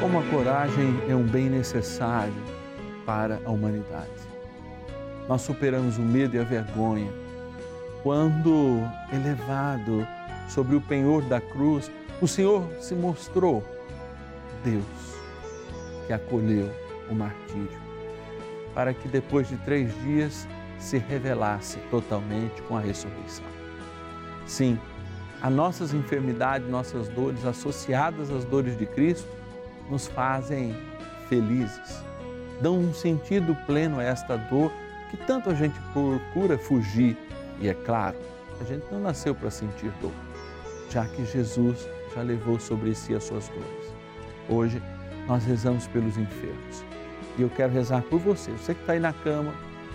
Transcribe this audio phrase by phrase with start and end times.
[0.00, 2.34] Como a coragem é um bem necessário
[3.04, 4.10] para a humanidade.
[5.28, 7.26] Nós superamos o medo e a vergonha
[8.06, 10.06] quando, elevado
[10.48, 11.90] sobre o penhor da cruz,
[12.22, 13.64] o Senhor se mostrou
[14.62, 14.84] Deus
[16.06, 16.70] que acolheu
[17.10, 17.68] o martírio,
[18.72, 20.46] para que depois de três dias
[20.78, 23.44] se revelasse totalmente com a ressurreição.
[24.46, 24.78] Sim,
[25.42, 29.35] as nossas enfermidades, nossas dores associadas às dores de Cristo
[29.90, 30.74] nos fazem
[31.28, 32.02] felizes,
[32.60, 34.72] dão um sentido pleno a esta dor
[35.10, 37.16] que tanto a gente procura fugir.
[37.60, 38.16] E é claro,
[38.60, 40.12] a gente não nasceu para sentir dor,
[40.90, 43.94] já que Jesus já levou sobre si as suas dores.
[44.48, 44.82] Hoje
[45.26, 46.84] nós rezamos pelos enfermos.
[47.38, 49.52] E eu quero rezar por você, você que está aí na cama,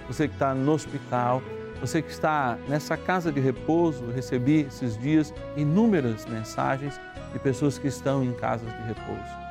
[0.07, 1.41] você que está no hospital,
[1.79, 6.99] você que está nessa casa de repouso, recebi esses dias inúmeras mensagens
[7.33, 9.50] de pessoas que estão em casas de repouso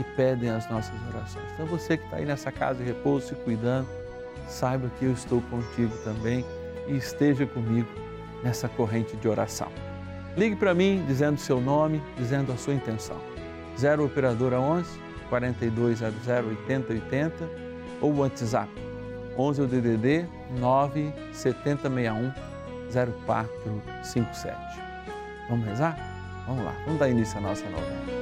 [0.00, 1.44] e pedem as nossas orações.
[1.54, 3.86] Então você que está aí nessa casa de repouso, se cuidando,
[4.48, 6.44] saiba que eu estou contigo também
[6.88, 7.88] e esteja comigo
[8.42, 9.68] nessa corrente de oração.
[10.36, 13.18] Ligue para mim dizendo seu nome, dizendo a sua intenção.
[13.78, 14.88] 0 Operadora 11
[15.28, 17.48] 4200 8080
[18.00, 18.70] ou WhatsApp
[19.36, 20.26] 11 o DDD
[20.58, 22.32] 9 7061
[22.92, 24.56] 0457.
[25.48, 25.96] Vamos rezar?
[26.46, 28.19] Vamos lá, vamos dar início à nossa novena.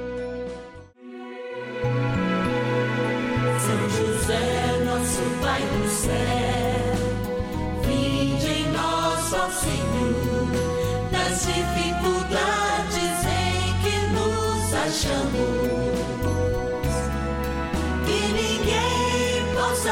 [6.09, 6.95] Céu,
[7.83, 10.47] vinde em nós, ó Senhor,
[11.11, 15.69] nas dificuldades em que nos achamos.
[18.05, 19.91] Que ninguém possa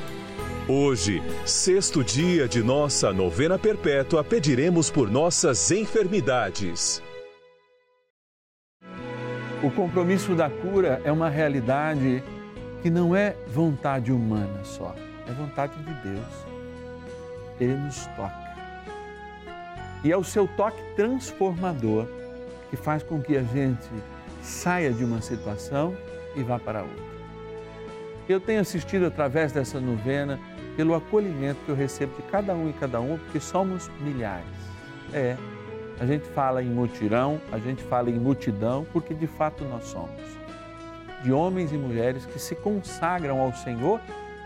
[0.73, 7.03] Hoje, sexto dia de nossa novena perpétua, pediremos por nossas enfermidades.
[9.61, 12.23] O compromisso da cura é uma realidade
[12.81, 14.95] que não é vontade humana só,
[15.27, 16.33] é vontade de Deus.
[17.59, 18.55] Ele nos toca.
[20.05, 22.07] E é o seu toque transformador
[22.69, 23.89] que faz com que a gente
[24.41, 25.93] saia de uma situação
[26.33, 27.10] e vá para outra.
[28.31, 30.39] Eu tenho assistido através dessa novena
[30.77, 34.45] pelo acolhimento que eu recebo de cada um e cada um, porque somos milhares.
[35.13, 35.35] É,
[35.99, 40.21] a gente fala em mutirão, a gente fala em multidão, porque de fato nós somos.
[41.21, 43.99] De homens e mulheres que se consagram ao Senhor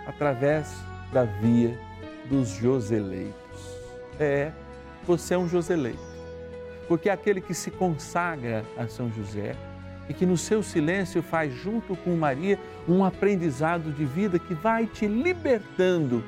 [0.08, 0.76] através
[1.14, 1.78] da via
[2.26, 3.36] dos Joseleitos.
[4.20, 4.52] É,
[5.06, 6.00] você é um Joseleito,
[6.88, 9.56] porque aquele que se consagra a São José
[10.08, 14.86] e que no seu silêncio faz junto com Maria um aprendizado de vida que vai
[14.86, 16.24] te libertando,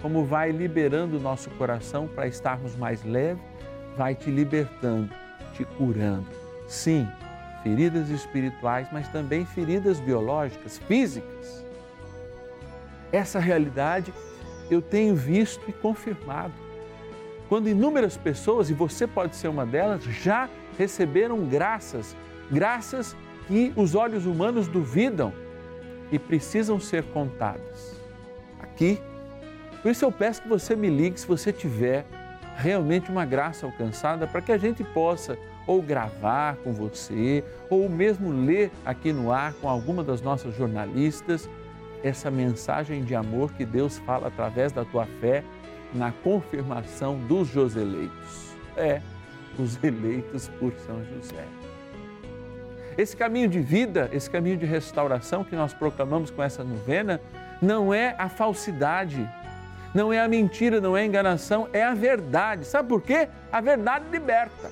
[0.00, 3.42] como vai liberando o nosso coração para estarmos mais leves,
[3.96, 5.10] vai te libertando,
[5.54, 6.26] te curando.
[6.66, 7.06] Sim,
[7.62, 11.64] feridas espirituais, mas também feridas biológicas, físicas.
[13.12, 14.12] Essa realidade
[14.70, 16.54] eu tenho visto e confirmado.
[17.48, 20.48] Quando inúmeras pessoas, e você pode ser uma delas, já
[20.78, 22.16] receberam graças,
[22.52, 23.16] graças
[23.48, 25.32] que os olhos humanos duvidam
[26.10, 28.00] e precisam ser contadas.
[28.60, 29.00] Aqui,
[29.80, 32.04] por isso eu peço que você me ligue se você tiver
[32.56, 38.32] realmente uma graça alcançada para que a gente possa ou gravar com você, ou mesmo
[38.32, 41.48] ler aqui no ar com alguma das nossas jornalistas,
[42.02, 45.44] essa mensagem de amor que Deus fala através da tua fé
[45.94, 48.56] na confirmação dos Joseleitos.
[48.76, 49.00] É,
[49.58, 51.61] os eleitos por São José.
[52.96, 57.20] Esse caminho de vida, esse caminho de restauração que nós proclamamos com essa novena,
[57.60, 59.28] não é a falsidade,
[59.94, 62.64] não é a mentira, não é a enganação, é a verdade.
[62.64, 63.28] Sabe por quê?
[63.50, 64.70] A verdade liberta.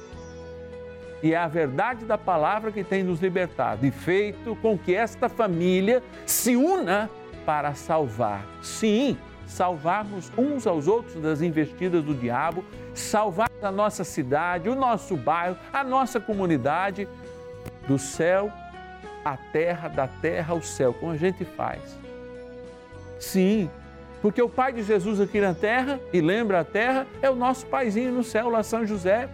[1.23, 5.29] E é a verdade da palavra que tem nos libertado e feito com que esta
[5.29, 7.11] família se una
[7.45, 8.45] para salvar.
[8.63, 12.65] Sim, salvarmos uns aos outros das investidas do diabo,
[12.95, 17.07] salvar a nossa cidade, o nosso bairro, a nossa comunidade,
[17.91, 18.53] do céu
[19.25, 21.99] à terra, da terra ao céu, como a gente faz.
[23.19, 23.69] Sim,
[24.23, 27.67] porque o Pai de Jesus aqui na terra, e lembra a terra, é o nosso
[27.67, 29.29] paizinho no céu, lá São José,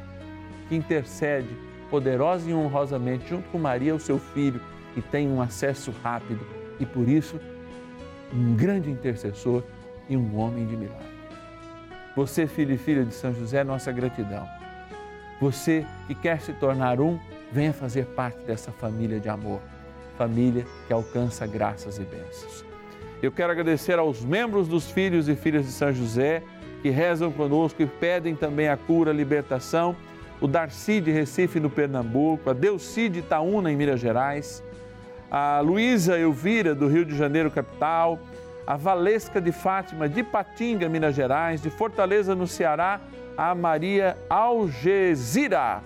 [0.71, 1.55] que intercede
[1.91, 4.61] poderosa e honrosamente junto com Maria, o seu filho,
[4.97, 6.41] e tem um acesso rápido
[6.81, 7.39] e por isso
[8.33, 9.63] um grande intercessor
[10.09, 11.05] e um homem de milagre.
[12.17, 14.49] Você, filho e filha de São José, nossa gratidão.
[15.39, 17.19] Você que quer se tornar um,
[17.53, 19.61] venha fazer parte dessa família de amor,
[20.17, 22.65] família que alcança graças e bênçãos.
[23.23, 26.43] Eu quero agradecer aos membros dos filhos e filhas de São José
[26.83, 29.97] que rezam conosco e pedem também a cura, a libertação.
[30.41, 34.63] O Darcy de Recife, no Pernambuco, a Delci de Itaúna, em Minas Gerais,
[35.31, 38.19] a Luísa Elvira, do Rio de Janeiro, capital,
[38.67, 43.01] a Valesca de Fátima, de Patinga, Minas Gerais, de Fortaleza, no Ceará,
[43.37, 45.83] a Maria Algesira,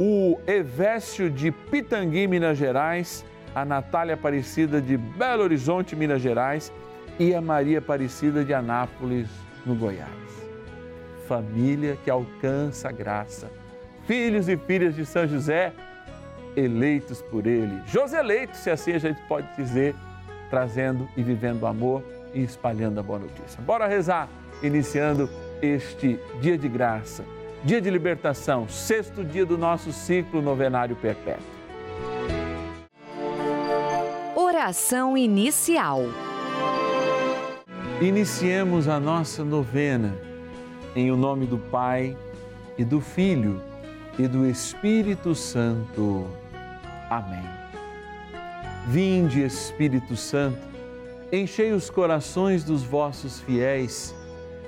[0.00, 3.24] o Evécio de Pitangui, Minas Gerais,
[3.54, 6.72] a Natália Aparecida de Belo Horizonte, Minas Gerais
[7.18, 9.28] e a Maria Aparecida de Anápolis,
[9.66, 10.08] no Goiás.
[11.28, 13.50] Família que alcança a graça
[14.10, 15.72] filhos e filhas de São José,
[16.56, 17.80] eleitos por Ele.
[17.86, 19.94] Joseleitos, se assim a gente pode dizer,
[20.50, 22.02] trazendo e vivendo amor
[22.34, 23.60] e espalhando a boa notícia.
[23.62, 24.28] Bora rezar,
[24.64, 25.30] iniciando
[25.62, 27.24] este dia de graça,
[27.64, 31.44] dia de libertação, sexto dia do nosso ciclo novenário perpétuo.
[34.34, 36.04] Oração inicial.
[38.00, 40.16] Iniciemos a nossa novena
[40.96, 42.16] em o nome do Pai
[42.78, 43.60] e do Filho
[44.18, 46.26] e do Espírito Santo.
[47.10, 47.44] Amém.
[48.86, 50.58] Vinde, Espírito Santo,
[51.30, 54.14] enchei os corações dos vossos fiéis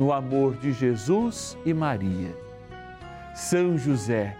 [0.00, 2.36] no amor de Jesus e Maria.
[3.36, 4.36] São José,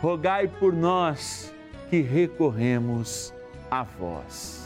[0.00, 1.54] rogai por nós
[1.88, 3.32] que recorremos
[3.70, 4.62] a vós.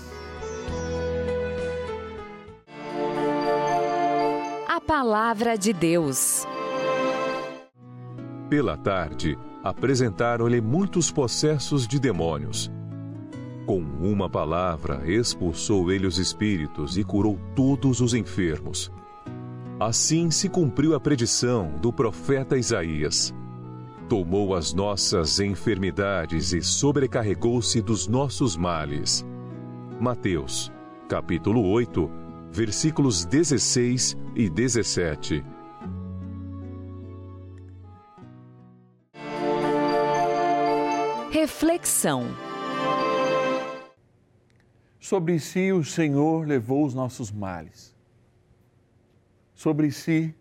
[4.86, 6.46] Palavra de Deus.
[8.48, 12.70] Pela tarde, apresentaram-lhe muitos possessos de demônios.
[13.66, 18.92] Com uma palavra, expulsou ele os espíritos e curou todos os enfermos.
[19.78, 23.34] Assim se cumpriu a predição do profeta Isaías.
[24.08, 29.22] Tomou as nossas enfermidades e sobrecarregou-se dos nossos males.
[30.00, 30.72] Mateus,
[31.10, 32.10] capítulo 8,
[32.50, 35.44] versículos 16 e 17.
[41.30, 42.24] Reflexão.
[44.98, 47.95] Sobre si o Senhor levou os nossos males.
[49.56, 50.34] Sobre si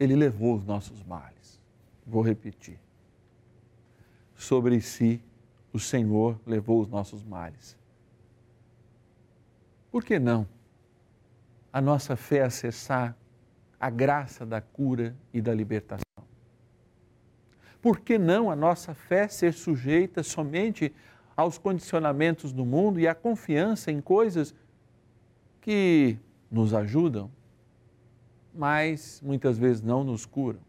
[0.00, 1.60] ele levou os nossos males.
[2.04, 2.78] Vou repetir.
[4.34, 5.22] Sobre si
[5.72, 7.78] o Senhor levou os nossos males.
[9.92, 10.46] Por que não
[11.72, 13.16] a nossa fé acessar
[13.78, 16.02] a graça da cura e da libertação?
[17.80, 20.92] Por que não a nossa fé ser sujeita somente
[21.36, 24.52] aos condicionamentos do mundo e à confiança em coisas
[25.60, 26.18] que
[26.50, 27.30] nos ajudam,
[28.54, 30.60] mas muitas vezes não nos curam?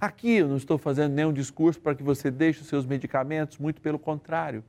[0.00, 3.80] Aqui eu não estou fazendo nenhum discurso para que você deixe os seus medicamentos, muito
[3.80, 4.62] pelo contrário,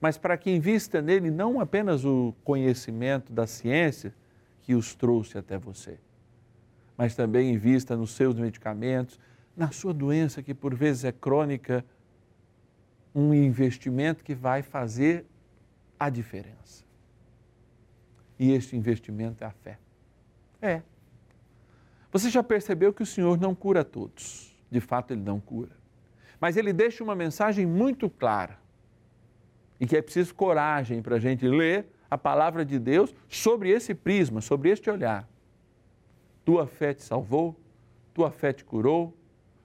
[0.00, 4.14] mas para que invista nele não apenas o conhecimento da ciência
[4.62, 5.98] que os trouxe até você,
[6.96, 9.20] mas também invista nos seus medicamentos
[9.56, 11.84] na sua doença, que por vezes é crônica,
[13.14, 15.24] um investimento que vai fazer
[15.98, 16.84] a diferença.
[18.38, 19.78] E este investimento é a fé.
[20.60, 20.82] É.
[22.16, 24.50] Você já percebeu que o Senhor não cura todos.
[24.70, 25.76] De fato, Ele não cura.
[26.40, 28.58] Mas Ele deixa uma mensagem muito clara.
[29.78, 33.94] E que é preciso coragem para a gente ler a palavra de Deus sobre esse
[33.94, 35.28] prisma, sobre este olhar.
[36.42, 37.54] Tua fé te salvou,
[38.14, 39.14] tua fé te curou,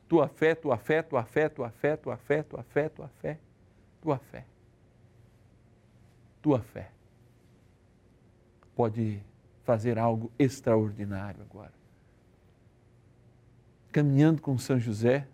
[0.09, 3.39] tua fé, tua fé, tua fé, tua fé, tua fé, tua fé, tua fé,
[4.01, 4.45] tua fé.
[6.41, 6.91] Tua fé
[8.75, 9.23] pode
[9.63, 11.80] fazer algo extraordinário agora.
[13.91, 15.27] Caminhando com São José,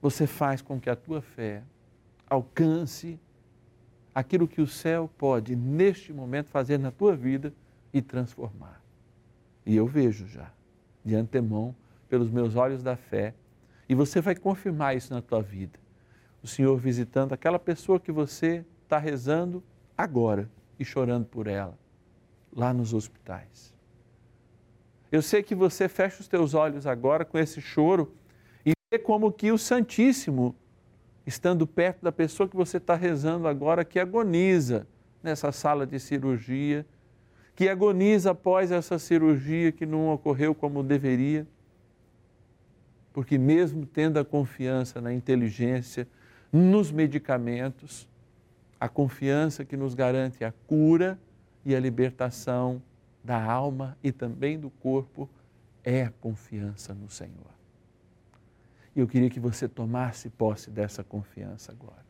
[0.00, 1.62] você faz com que a tua fé
[2.28, 3.18] alcance
[4.14, 7.52] aquilo que o céu pode, neste momento, fazer na tua vida
[7.92, 8.80] e transformar.
[9.66, 10.50] E eu vejo já,
[11.04, 11.74] de antemão,
[12.08, 13.34] pelos meus olhos da fé,
[13.88, 15.78] e você vai confirmar isso na tua vida.
[16.42, 19.62] O Senhor visitando aquela pessoa que você está rezando
[19.96, 20.48] agora
[20.78, 21.78] e chorando por ela,
[22.54, 23.74] lá nos hospitais.
[25.10, 28.12] Eu sei que você fecha os teus olhos agora com esse choro
[28.64, 30.54] e vê como que o Santíssimo,
[31.26, 34.86] estando perto da pessoa que você está rezando agora, que agoniza
[35.22, 36.86] nessa sala de cirurgia,
[37.54, 41.46] que agoniza após essa cirurgia que não ocorreu como deveria
[43.12, 46.06] porque, mesmo tendo a confiança na inteligência,
[46.52, 48.08] nos medicamentos,
[48.78, 51.18] a confiança que nos garante a cura
[51.64, 52.82] e a libertação
[53.22, 55.28] da alma e também do corpo
[55.84, 57.50] é a confiança no Senhor.
[58.94, 62.04] E eu queria que você tomasse posse dessa confiança agora.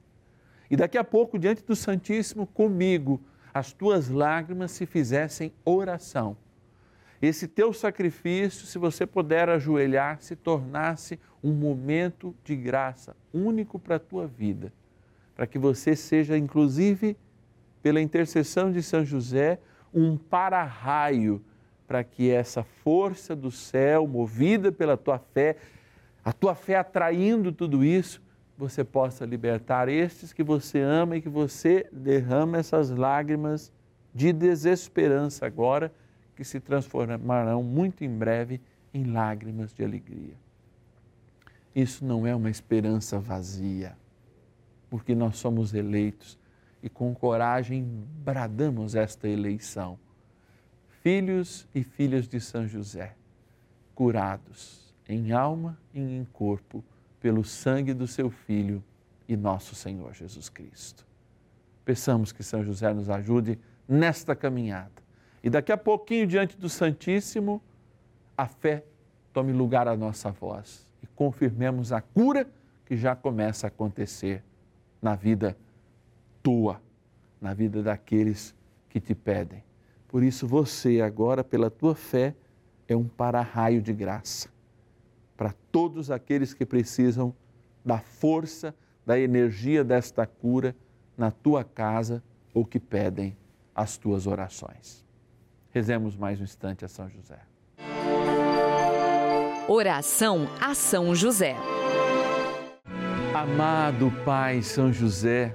[0.71, 3.21] E daqui a pouco, diante do Santíssimo, comigo,
[3.53, 6.37] as tuas lágrimas se fizessem oração
[7.21, 13.97] esse teu sacrifício, se você puder ajoelhar, se tornasse um momento de graça único para
[13.97, 14.73] a tua vida,
[15.35, 17.17] para que você seja, inclusive,
[17.83, 19.59] pela intercessão de São José,
[19.93, 21.43] um para-raio
[21.87, 25.57] para que essa força do céu, movida pela tua fé,
[26.25, 28.23] a tua fé atraindo tudo isso,
[28.57, 33.73] você possa libertar estes que você ama e que você derrama essas lágrimas
[34.15, 35.93] de desesperança agora
[36.37, 38.61] que se transformarão muito em breve
[38.93, 40.35] em lágrimas de alegria.
[41.75, 43.97] Isso não é uma esperança vazia,
[44.89, 46.39] porque nós somos eleitos
[46.83, 47.85] e com coragem
[48.25, 49.99] bradamos esta eleição.
[51.03, 53.15] Filhos e filhas de São José,
[53.95, 56.85] curados em alma e em corpo
[57.21, 58.83] pelo sangue do seu Filho
[59.29, 61.07] e nosso Senhor Jesus Cristo.
[61.85, 63.59] Peçamos que São José nos ajude
[63.89, 65.01] nesta caminhada
[65.43, 67.63] e daqui a pouquinho, diante do Santíssimo,
[68.37, 68.85] a fé
[69.33, 72.47] tome lugar à nossa voz e confirmemos a cura
[72.85, 74.43] que já começa a acontecer
[75.01, 75.57] na vida
[76.43, 76.81] tua,
[77.41, 78.55] na vida daqueles
[78.89, 79.63] que te pedem.
[80.09, 82.35] Por isso, você agora, pela tua fé,
[82.89, 84.49] é um para-raio de graça
[85.41, 87.35] para todos aqueles que precisam
[87.83, 88.75] da força,
[89.07, 90.77] da energia desta cura
[91.17, 93.35] na tua casa ou que pedem
[93.75, 95.03] as tuas orações.
[95.71, 97.39] Rezemos mais um instante a São José.
[99.67, 101.57] Oração a São José.
[103.35, 105.55] Amado Pai São José,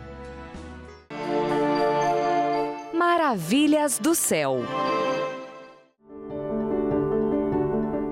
[3.03, 4.57] Maravilhas do céu.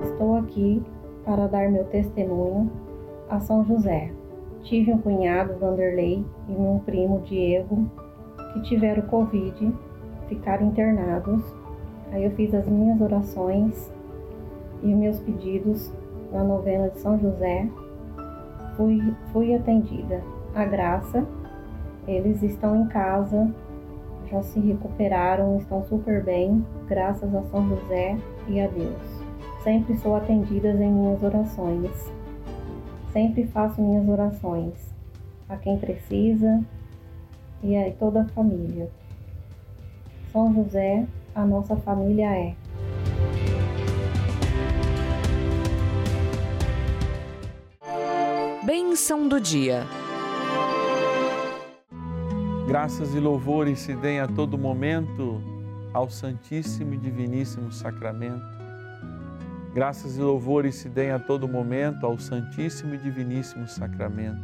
[0.02, 0.82] Estou aqui
[1.24, 2.72] para dar meu testemunho
[3.30, 4.12] a São José.
[4.64, 7.88] Tive um cunhado, Vanderlei, e um primo, Diego,
[8.52, 9.72] que tiveram Covid,
[10.28, 11.44] ficaram internados.
[12.12, 13.94] Aí eu fiz as minhas orações
[14.82, 15.94] e meus pedidos
[16.32, 17.70] na novena de São José.
[18.76, 19.00] Fui,
[19.32, 20.24] fui atendida.
[20.56, 21.24] A graça,
[22.08, 23.54] eles estão em casa
[24.32, 29.30] já se recuperaram, estão super bem, graças a São José e a Deus.
[29.64, 31.92] Sempre sou atendida em minhas orações.
[33.12, 34.74] Sempre faço minhas orações
[35.48, 36.64] a quem precisa
[37.64, 38.90] e a toda a família.
[40.32, 42.56] São José, a nossa família é.
[48.64, 49.88] Bênção do dia.
[52.70, 55.42] Graças e louvores se deem a todo momento
[55.92, 58.46] ao Santíssimo e Diviníssimo Sacramento.
[59.74, 64.40] Graças e louvores se deem a todo momento ao Santíssimo e Diviníssimo Sacramento.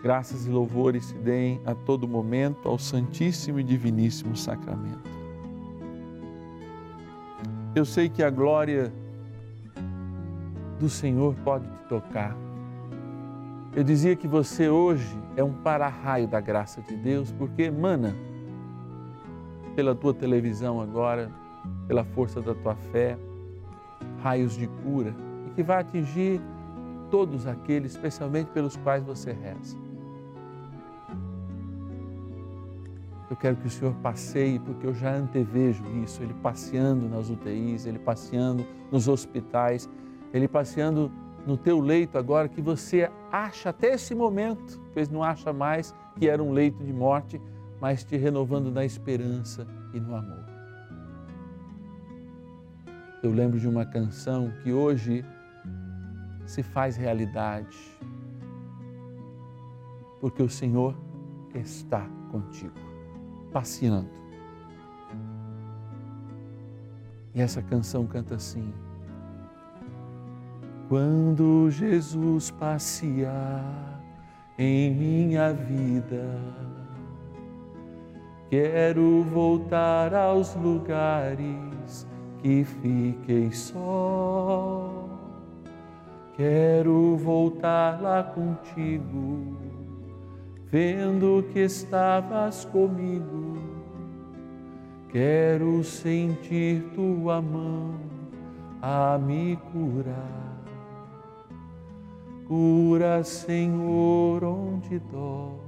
[0.00, 5.10] Graças e louvores se deem a todo momento ao Santíssimo e Diviníssimo Sacramento.
[7.74, 8.92] Eu sei que a glória
[10.78, 12.45] do Senhor pode te tocar
[13.76, 18.16] eu dizia que você hoje é um para-raio da graça de Deus, porque emana
[19.74, 21.30] pela tua televisão agora,
[21.86, 23.18] pela força da tua fé,
[24.22, 25.14] raios de cura
[25.46, 26.40] e que vai atingir
[27.10, 29.76] todos aqueles, especialmente pelos quais você reza.
[33.28, 37.84] Eu quero que o Senhor passeie, porque eu já antevejo isso, Ele passeando nas UTIs,
[37.84, 39.86] Ele passeando nos hospitais,
[40.32, 41.12] Ele passeando
[41.46, 46.28] no teu leito agora que você acha até esse momento, pois não acha mais que
[46.28, 47.40] era um leito de morte,
[47.80, 50.44] mas te renovando na esperança e no amor.
[53.22, 55.24] Eu lembro de uma canção que hoje
[56.44, 57.78] se faz realidade,
[60.20, 60.96] porque o Senhor
[61.54, 62.74] está contigo,
[63.52, 64.10] passeando.
[67.34, 68.72] E essa canção canta assim:
[70.88, 74.00] quando Jesus passear
[74.56, 76.24] em minha vida,
[78.48, 82.06] quero voltar aos lugares
[82.40, 85.08] que fiquei só.
[86.36, 89.56] Quero voltar lá contigo,
[90.70, 93.56] vendo que estavas comigo.
[95.08, 97.94] Quero sentir tua mão
[98.82, 100.45] a me curar
[102.48, 105.66] Cura, Senhor, onde dói.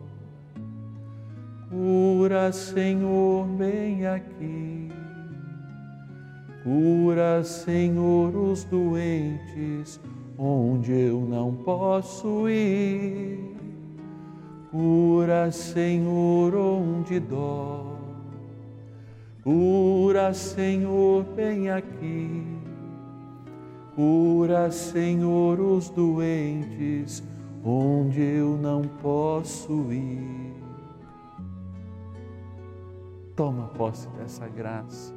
[1.68, 4.88] Cura, Senhor, bem aqui.
[6.62, 10.00] Cura, Senhor, os doentes
[10.38, 13.56] onde eu não posso ir.
[14.70, 17.98] Cura, Senhor, onde dói.
[19.42, 22.57] Cura, Senhor, bem aqui.
[23.98, 27.20] Cura, Senhor, os doentes,
[27.64, 30.54] onde eu não posso ir.
[33.34, 35.12] Toma posse dessa graça.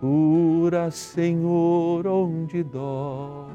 [0.00, 3.52] Cura, Senhor, onde dói.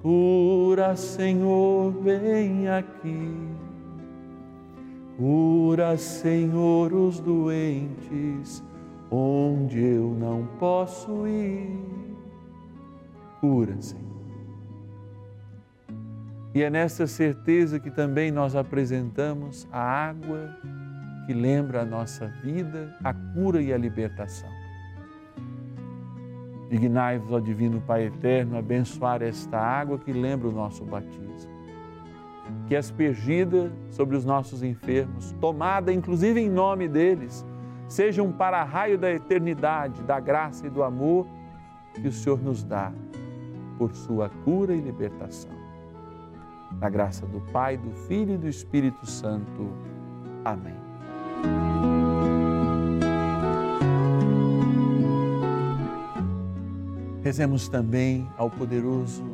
[0.00, 3.34] Cura, Senhor, vem aqui.
[5.18, 8.62] Cura, Senhor, os doentes,
[9.10, 11.68] onde eu não posso ir.
[13.40, 14.10] Cura, Senhor.
[16.54, 20.56] E é nessa certeza que também nós apresentamos a água
[21.26, 24.50] que lembra a nossa vida, a cura e a libertação.
[26.68, 31.50] Dignai-vos, ó Divino Pai Eterno, abençoar esta água que lembra o nosso batismo.
[32.66, 37.44] Que aspergida sobre os nossos enfermos, tomada inclusive em nome deles,
[37.90, 41.26] seja um para-raio da eternidade, da graça e do amor
[41.92, 42.92] que o Senhor nos dá
[43.76, 45.50] por sua cura e libertação.
[46.78, 49.72] Na graça do Pai, do Filho e do Espírito Santo.
[50.44, 50.76] Amém.
[57.24, 59.24] Rezemos também ao poderoso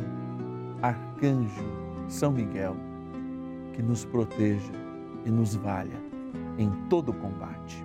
[0.81, 1.62] arcanjo
[2.09, 2.75] São Miguel,
[3.75, 4.73] que nos proteja
[5.27, 6.07] e nos valha
[6.59, 7.85] em todo combate.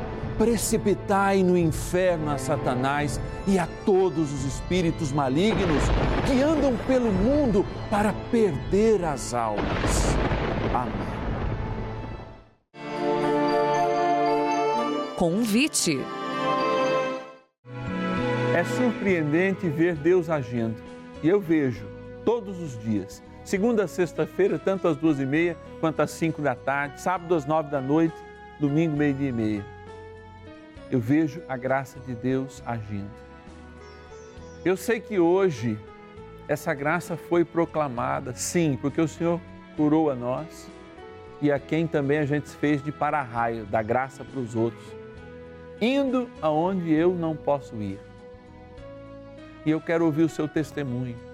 [0.37, 5.83] precipitai no inferno a Satanás e a todos os espíritos malignos
[6.25, 10.15] que andam pelo mundo para perder as almas.
[10.73, 11.11] Amém.
[15.17, 15.99] Convite.
[18.55, 20.75] É surpreendente ver Deus agindo.
[21.21, 21.85] E eu vejo
[22.25, 23.21] todos os dias.
[23.43, 27.45] Segunda a sexta-feira, tanto às duas e meia quanto às cinco da tarde, sábado às
[27.45, 28.15] nove da noite,
[28.59, 29.65] domingo, meio-dia e meia.
[30.91, 33.09] Eu vejo a graça de Deus agindo.
[34.63, 35.79] Eu sei que hoje
[36.47, 39.39] essa graça foi proclamada, sim, porque o Senhor
[39.75, 40.69] curou a nós
[41.41, 44.83] e a quem também a gente fez de para-raio, da graça para os outros,
[45.79, 47.99] indo aonde eu não posso ir.
[49.65, 51.31] E eu quero ouvir o seu testemunho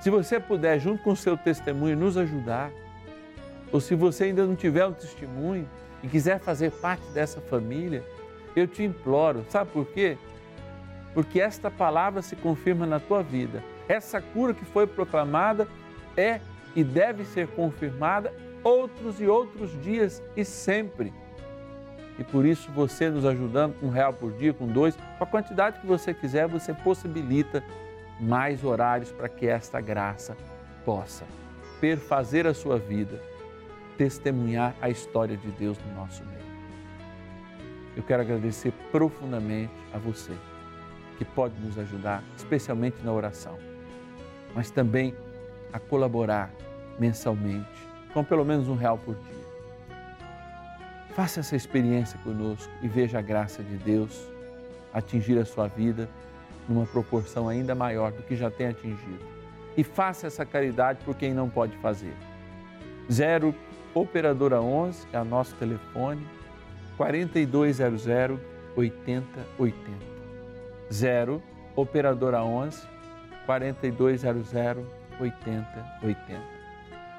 [0.00, 2.72] se você puder, junto com o seu testemunho, nos ajudar,
[3.70, 5.68] ou se você ainda não tiver um testemunho
[6.02, 8.02] e quiser fazer parte dessa família,
[8.60, 10.16] eu te imploro, sabe por quê?
[11.14, 13.62] Porque esta palavra se confirma na tua vida.
[13.88, 15.66] Essa cura que foi proclamada
[16.16, 16.40] é
[16.74, 21.12] e deve ser confirmada outros e outros dias e sempre.
[22.18, 25.26] E por isso você nos ajudando com um real por dia, com dois, com a
[25.26, 27.64] quantidade que você quiser, você possibilita
[28.20, 30.36] mais horários para que esta graça
[30.84, 31.24] possa
[31.80, 33.20] perfazer a sua vida,
[33.96, 36.49] testemunhar a história de Deus no nosso meio.
[38.00, 40.34] Eu quero agradecer profundamente a você
[41.18, 43.58] que pode nos ajudar, especialmente na oração,
[44.54, 45.14] mas também
[45.70, 46.50] a colaborar
[46.98, 47.68] mensalmente,
[48.14, 49.44] com pelo menos um real por dia.
[51.14, 54.18] Faça essa experiência conosco e veja a graça de Deus
[54.94, 56.08] atingir a sua vida
[56.66, 59.26] numa proporção ainda maior do que já tem atingido.
[59.76, 62.14] E faça essa caridade por quem não pode fazer.
[63.12, 63.54] 0
[63.92, 66.26] Operadora 11 é o nosso telefone,
[67.00, 68.38] 4200
[68.76, 69.74] 8080.
[70.92, 71.42] 0
[71.74, 72.86] Operadora 11
[73.46, 74.84] 4200
[75.18, 76.42] 8080.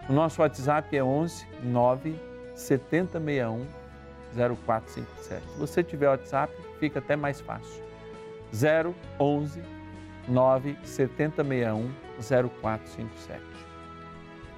[0.07, 2.15] O nosso WhatsApp é 11 9
[2.53, 3.65] 7061
[4.35, 5.41] 0457.
[5.41, 7.83] Se você tiver WhatsApp, fica até mais fácil.
[9.19, 9.63] 011
[10.27, 11.91] 97061
[12.21, 13.41] 0457.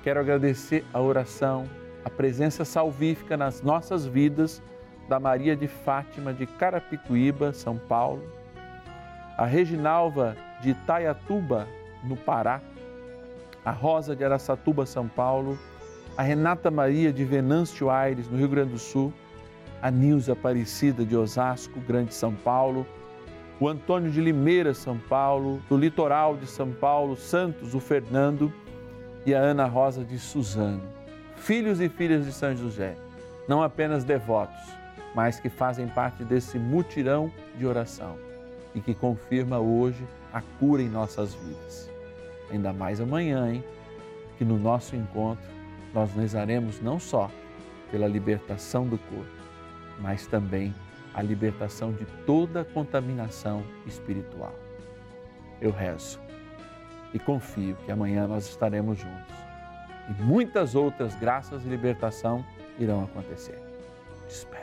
[0.04, 1.64] Quero agradecer a oração,
[2.04, 4.62] a presença salvífica nas nossas vidas
[5.08, 8.24] da Maria de Fátima de Carapicuíba, São Paulo,
[9.38, 11.68] a Reginalva de Itaiatuba,
[12.04, 12.62] no Pará,
[13.66, 15.58] a Rosa de Araçatuba, São Paulo,
[16.18, 19.14] a Renata Maria de Venâncio Aires, no Rio Grande do Sul,
[19.82, 22.86] a Nilza Aparecida de Osasco, Grande São Paulo,
[23.60, 28.52] o Antônio de Limeira, São Paulo, do litoral de São Paulo, Santos, o Fernando,
[29.26, 30.82] e a Ana Rosa de Suzano,
[31.38, 32.96] filhos e filhas de São José,
[33.48, 34.62] não apenas devotos,
[35.16, 38.18] mas que fazem parte desse mutirão de oração
[38.74, 41.90] e que confirma hoje a cura em nossas vidas.
[42.52, 43.64] Ainda mais amanhã, hein?
[44.38, 45.44] Que no nosso encontro
[45.94, 47.30] nós rezaremos não só
[47.92, 49.44] pela libertação do corpo,
[50.00, 50.74] mas também
[51.14, 54.54] a libertação de toda contaminação espiritual.
[55.62, 56.20] Eu rezo
[57.14, 59.44] e confio que amanhã nós estaremos juntos
[60.10, 62.44] e muitas outras graças e libertação
[62.80, 63.60] irão acontecer.
[64.28, 64.63] Te espero.